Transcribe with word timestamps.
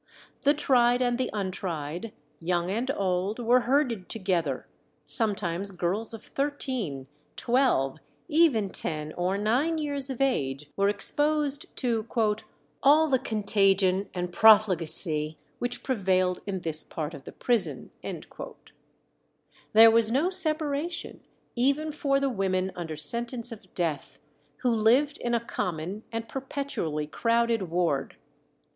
The 0.45 0.55
tried 0.55 0.99
and 1.03 1.19
the 1.19 1.29
untried, 1.31 2.11
young 2.39 2.71
and 2.71 2.89
old, 2.89 3.37
were 3.37 3.59
herded 3.69 4.09
together; 4.09 4.67
sometimes 5.05 5.69
girls 5.71 6.11
of 6.11 6.23
thirteen, 6.23 7.05
twelve, 7.35 7.99
even 8.27 8.71
ten 8.71 9.13
or 9.13 9.37
nine 9.37 9.77
years 9.77 10.09
of 10.09 10.19
age, 10.19 10.71
were 10.75 10.89
exposed 10.89 11.67
to 11.77 12.07
"all 12.81 13.09
the 13.09 13.19
contagion 13.19 14.09
and 14.11 14.33
profligacy 14.33 15.37
which 15.59 15.83
prevailed 15.83 16.39
in 16.47 16.61
this 16.61 16.83
part 16.83 17.13
of 17.13 17.25
the 17.25 17.31
prison." 17.31 17.91
There 19.73 19.91
was 19.91 20.09
no 20.11 20.31
separation 20.31 21.19
even 21.55 21.91
for 21.91 22.19
the 22.19 22.27
women 22.31 22.71
under 22.75 22.95
sentence 22.95 23.51
of 23.51 23.71
death, 23.75 24.19
who 24.61 24.71
lived 24.71 25.19
in 25.19 25.35
a 25.35 25.39
common 25.45 26.01
and 26.11 26.27
perpetually 26.27 27.05
crowded 27.05 27.69
ward. 27.69 28.15